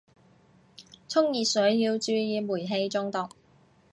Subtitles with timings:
[1.09, 3.29] 沖熱水要注意煤氣中毒